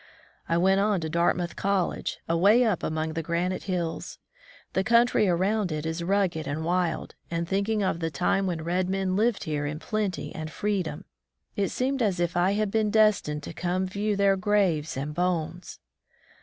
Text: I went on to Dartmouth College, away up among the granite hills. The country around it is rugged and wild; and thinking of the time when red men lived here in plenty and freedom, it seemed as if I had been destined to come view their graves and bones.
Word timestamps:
I 0.49 0.57
went 0.57 0.79
on 0.79 0.99
to 1.01 1.09
Dartmouth 1.11 1.55
College, 1.55 2.17
away 2.27 2.63
up 2.63 2.81
among 2.81 3.13
the 3.13 3.21
granite 3.21 3.65
hills. 3.65 4.17
The 4.73 4.83
country 4.83 5.27
around 5.27 5.71
it 5.71 5.85
is 5.85 6.03
rugged 6.03 6.47
and 6.47 6.65
wild; 6.65 7.13
and 7.29 7.47
thinking 7.47 7.83
of 7.83 7.99
the 7.99 8.09
time 8.09 8.47
when 8.47 8.63
red 8.63 8.89
men 8.89 9.15
lived 9.15 9.43
here 9.43 9.67
in 9.67 9.77
plenty 9.77 10.33
and 10.33 10.49
freedom, 10.49 11.05
it 11.55 11.69
seemed 11.69 12.01
as 12.01 12.19
if 12.19 12.35
I 12.35 12.53
had 12.53 12.71
been 12.71 12.89
destined 12.89 13.43
to 13.43 13.53
come 13.53 13.85
view 13.85 14.15
their 14.15 14.35
graves 14.37 14.97
and 14.97 15.13
bones. 15.13 15.77